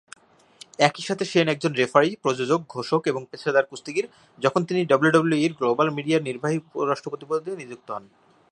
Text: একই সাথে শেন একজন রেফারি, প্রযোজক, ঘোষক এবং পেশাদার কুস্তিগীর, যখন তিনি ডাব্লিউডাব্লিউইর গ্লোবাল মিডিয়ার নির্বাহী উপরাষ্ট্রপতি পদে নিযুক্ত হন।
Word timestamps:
একই 0.87 1.01
সাথে 1.01 1.23
শেন 1.25 1.47
একজন 1.49 1.71
রেফারি, 1.73 2.09
প্রযোজক, 2.21 2.59
ঘোষক 2.69 3.01
এবং 3.07 3.21
পেশাদার 3.31 3.65
কুস্তিগীর, 3.65 4.05
যখন 4.39 4.61
তিনি 4.65 4.81
ডাব্লিউডাব্লিউইর 4.85 5.57
গ্লোবাল 5.59 5.87
মিডিয়ার 5.97 6.25
নির্বাহী 6.29 6.57
উপরাষ্ট্রপতি 6.57 7.25
পদে 7.29 7.51
নিযুক্ত 7.55 7.87
হন। 7.91 8.03